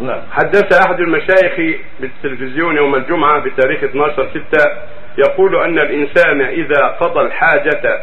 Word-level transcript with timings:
نعم. 0.00 0.20
حدث 0.32 0.86
أحد 0.86 1.00
المشايخ 1.00 1.80
بالتلفزيون 2.00 2.76
يوم 2.76 2.94
الجمعة 2.94 3.40
بتاريخ 3.40 3.84
12 3.84 4.28
6 4.50 4.70
يقول 5.18 5.56
أن 5.56 5.78
الإنسان 5.78 6.40
إذا 6.40 6.86
قضى 6.86 7.20
الحاجة 7.20 8.00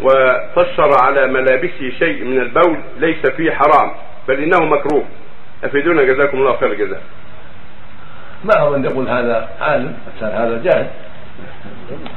وقصر 0.00 1.02
على 1.02 1.26
ملابسه 1.26 1.90
شيء 1.98 2.24
من 2.24 2.40
البول 2.40 2.78
ليس 2.98 3.26
فيه 3.26 3.50
حرام 3.50 3.90
بل 4.28 4.42
إنه 4.42 4.64
مكروه. 4.64 5.04
أفيدونا؟ 5.64 6.02
جزاكم 6.02 6.38
الله 6.38 6.56
خير 6.56 6.72
الجزاء. 6.72 7.02
ما 8.44 8.60
هو 8.60 8.70
من 8.70 8.84
يقول 8.84 9.08
هذا؟ 9.08 9.48
عالم. 9.60 9.94
الانسان 10.06 10.42
هذا 10.42 10.62
جاهل. 10.62 10.90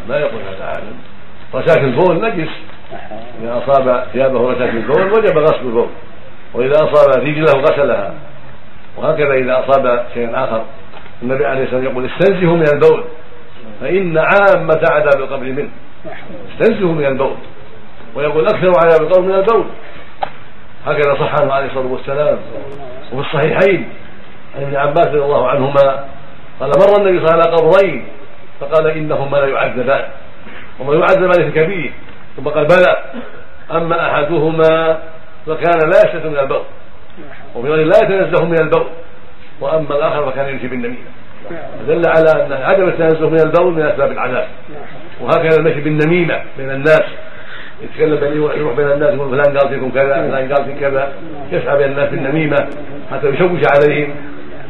ما 0.10 0.18
يقول 0.18 0.42
هذا 0.42 0.66
عالم. 0.66 0.96
رشاش 1.54 1.78
البول 1.78 2.22
نجس. 2.22 2.50
إذا 3.44 3.58
أصاب 3.58 4.06
ثيابه 4.14 4.52
رشاش 4.52 4.70
البول 4.70 5.12
وجب 5.12 5.38
غسل 5.38 5.66
البول. 5.66 5.90
وإذا 6.54 6.76
أصاب 6.76 7.24
رجله 7.24 7.62
غسلها. 7.62 8.14
وهكذا 8.98 9.34
إذا 9.34 9.60
أصاب 9.60 10.06
شيئا 10.14 10.44
آخر 10.44 10.64
النبي 11.22 11.46
عليه 11.46 11.64
الصلاة 11.64 11.80
والسلام 11.80 11.94
يقول 11.94 12.10
استنزهوا 12.12 12.56
من 12.56 12.66
البول 12.74 13.04
فإن 13.82 14.18
عامة 14.18 14.82
عذاب 14.92 15.22
القبر 15.22 15.46
منه. 15.46 15.70
استنزهوا 16.54 16.94
من 16.94 17.06
البول 17.06 17.36
ويقول 18.16 18.46
أكثر 18.46 18.72
عذاب 18.86 19.02
القبر 19.02 19.22
من 19.22 19.36
البول. 19.36 19.66
هكذا 20.86 21.16
صح 21.16 21.42
عنه 21.42 21.54
عليه 21.54 21.66
الصلاة 21.66 21.88
والسلام. 21.88 22.38
وفي 23.14 23.28
الصحيحين 23.28 23.90
عن 24.56 24.64
ابن 24.64 24.76
عباس 24.76 25.08
رضي 25.08 25.22
الله 25.22 25.50
عنهما 25.50 26.06
قال 26.60 26.70
مر 26.80 26.98
النبي 27.00 27.26
صلى 27.26 27.34
الله 27.34 27.48
عليه 27.48 27.54
وسلم 27.54 27.70
قبرين 27.70 28.06
فقال 28.60 28.88
إنهما 28.88 29.38
لا 29.38 29.48
يعذبان. 29.48 30.06
وما 30.80 30.94
يعذبان 30.94 31.52
في 31.52 31.52
كبير 31.52 31.94
ثم 32.38 32.50
قال 32.50 32.66
بلى. 32.66 32.98
أما 33.72 34.12
أحدهما 34.12 35.00
فكان 35.48 35.90
لا 35.90 35.98
يستتر 35.98 36.30
من 36.30 36.40
البول. 36.40 36.64
وفي 37.56 37.68
لا 37.68 37.98
يتنزه 38.04 38.46
من 38.46 38.60
البول. 38.62 38.88
وأما 39.62 39.96
الآخر 39.96 40.32
فكان 40.32 40.50
يمشي 40.50 40.68
بالنميمة. 40.68 40.98
دل 41.88 42.02
على 42.08 42.46
أن 42.46 42.54
عدم 42.54 42.88
التنزه 42.88 43.30
من 43.30 43.40
البول 43.40 43.74
من 43.74 43.82
أسباب 43.82 44.12
العذاب. 44.12 44.48
وهكذا 45.22 45.58
المشي 45.58 45.82
بالنميمة 45.82 46.42
بين 46.58 46.72
الناس. 46.72 47.04
يتكلم 47.82 48.16
بين 48.16 48.34
يروح 48.34 48.76
بين 48.76 48.92
الناس 48.92 49.14
يقول 49.14 49.30
فلان 49.30 49.58
قال 49.58 49.70
فيكم 49.70 49.90
كذا 49.92 50.14
فلان 50.14 50.54
قال 50.54 50.66
في 50.66 50.80
كذا. 50.80 51.14
يسعى 51.52 51.78
بين 51.78 51.92
الناس 51.92 52.10
بالنميمة 52.10 52.58
حتى 53.12 53.28
يشوش 53.28 53.62
عليهم 53.76 54.16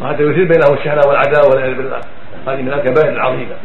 وحتى 0.01 0.23
يثير 0.23 0.47
بينهم 0.47 0.73
الشحنه 0.77 1.01
والعداوه 1.07 1.49
والعياذ 1.49 1.75
بالله. 1.75 1.99
هذه 2.47 2.61
من 2.61 2.73
الكبائر 2.73 3.13
العظيمة. 3.13 3.55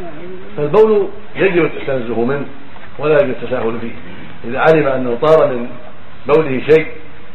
فالبول 0.56 1.08
يجب 1.36 1.64
التنزه 1.64 2.24
منه 2.24 2.46
ولا 2.98 3.14
يجب 3.14 3.30
التساهل 3.30 3.78
فيه. 3.80 3.92
إذا 4.44 4.58
علم 4.58 4.86
أنه 4.86 5.18
طار 5.22 5.46
من 5.46 5.66
بوله 6.26 6.62
شيء 6.70 6.86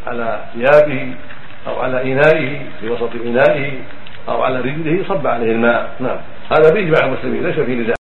على 0.08 0.40
ثيابه 0.54 1.14
أو 1.68 1.80
على 1.82 2.14
إنائه 2.14 2.60
في 2.80 2.90
وسط 2.90 3.10
إنائه 3.26 3.72
أو 4.30 4.42
على 4.42 4.62
رجله 4.62 5.04
صب 5.08 5.28
عليه 5.28 5.52
الماء. 5.52 5.96
نعم. 6.00 6.18
هذا 6.52 6.74
باجماع 6.74 7.06
المسلمين 7.06 7.44
ليس 7.44 7.60
في 7.60 7.76
نزاع 7.76 7.96